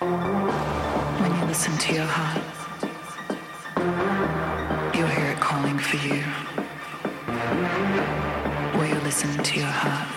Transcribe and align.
When 0.00 1.30
you 1.36 1.44
listen 1.44 1.76
to 1.76 1.92
your 1.92 2.06
heart, 2.08 2.42
you'll 4.96 5.08
hear 5.08 5.26
it 5.32 5.40
calling 5.40 5.78
for 5.78 5.96
you. 5.98 6.22
Where 8.78 8.88
you 8.88 8.98
listen 9.00 9.44
to 9.44 9.58
your 9.60 9.68
heart, 9.68 10.08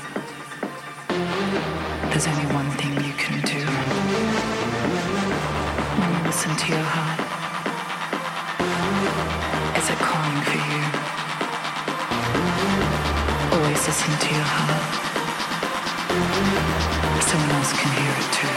there's 2.12 2.28
only 2.28 2.46
one 2.56 2.72
thing 2.80 2.94
you 3.04 3.12
can 3.20 3.42
do. 3.44 3.60
When 6.00 6.10
you 6.16 6.24
listen 6.32 6.56
to 6.56 6.68
your 6.72 6.88
heart, 6.96 7.20
is 9.78 9.90
it 9.90 10.00
calling 10.00 10.44
for 10.48 10.60
you? 10.64 10.82
Always 13.52 13.86
listen 13.86 14.18
to 14.18 14.30
your 14.34 14.48
heart. 14.48 14.84
Someone 17.22 17.52
else 17.52 17.74
can 17.74 17.92
hear 18.00 18.14
it 18.24 18.32
too. 18.32 18.53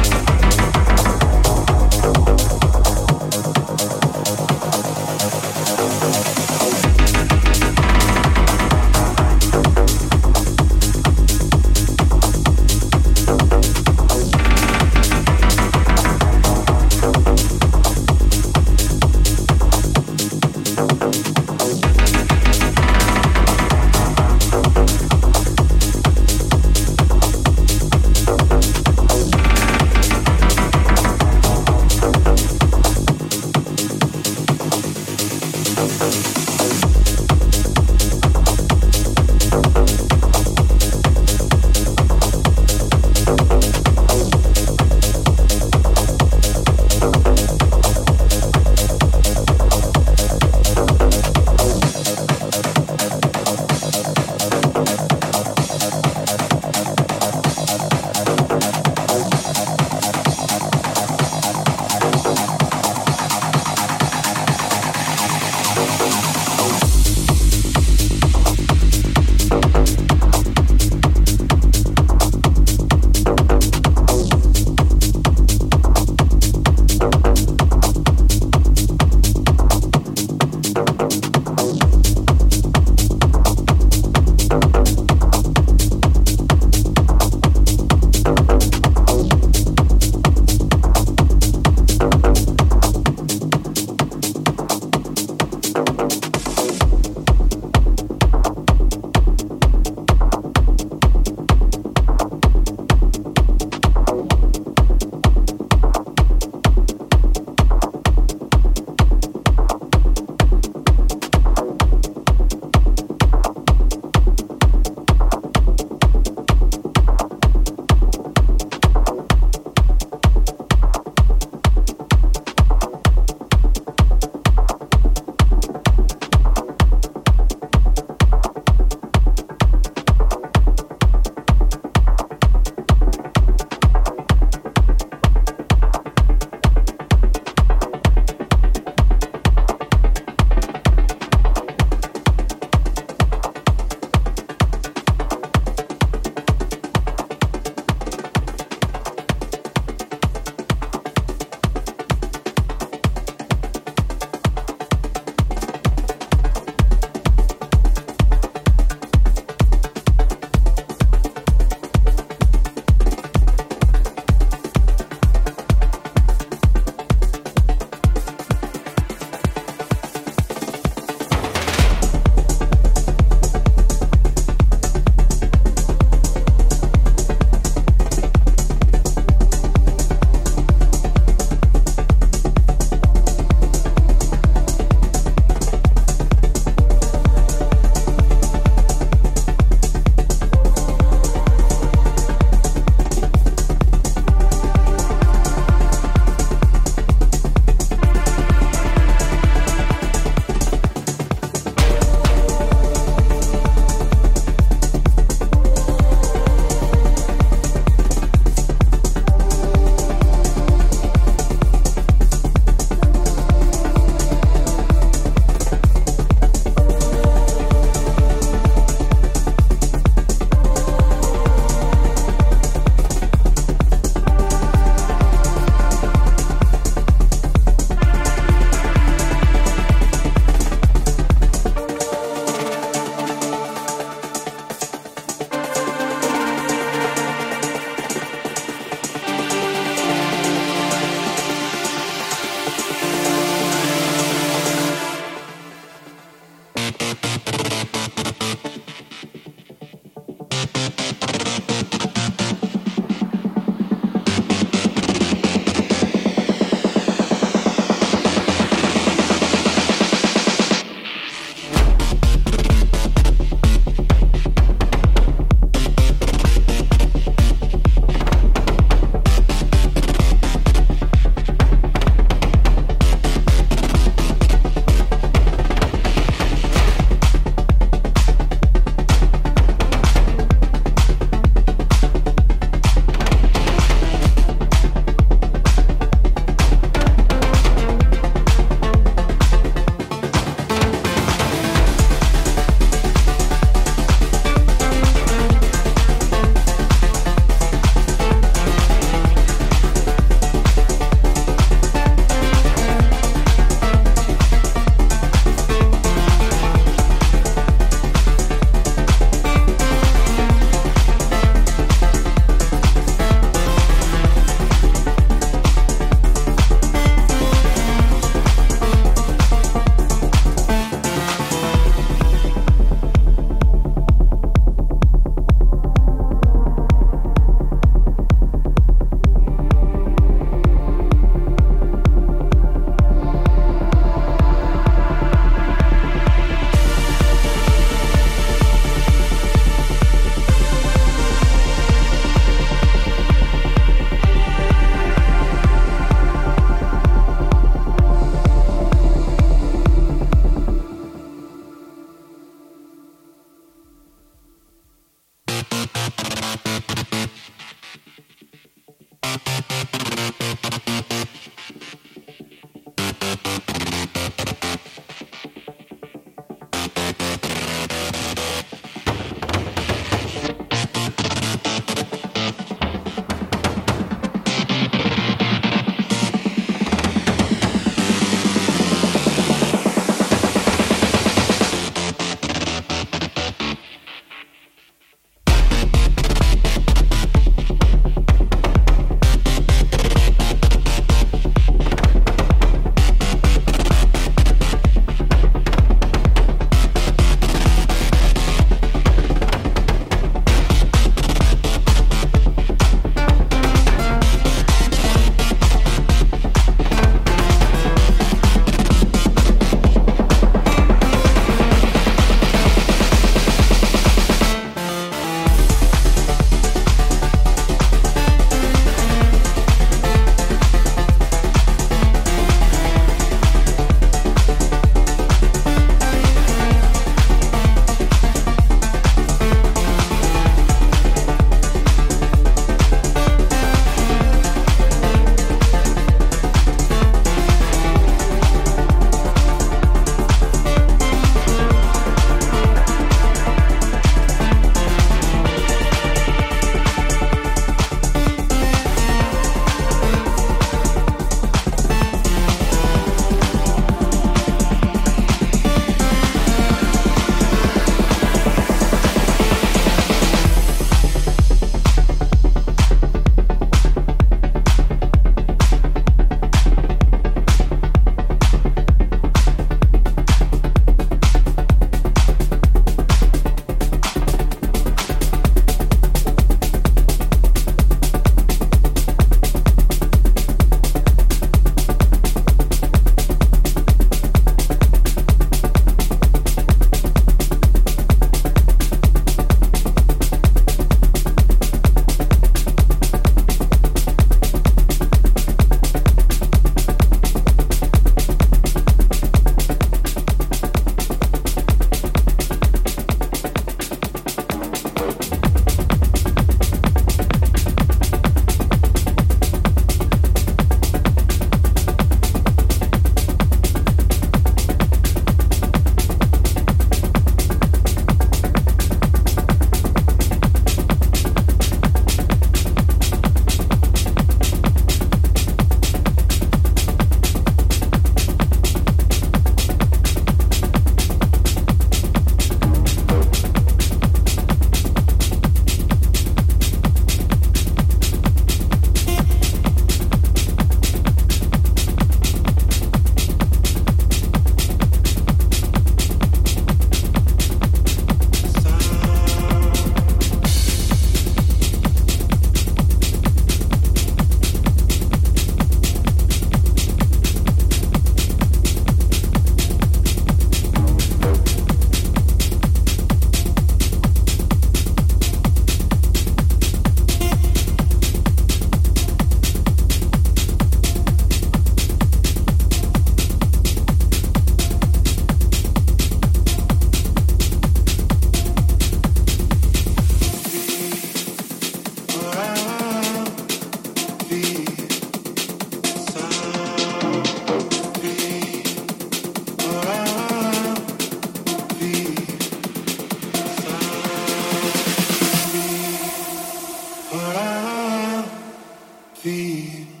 The. 599.23 600.00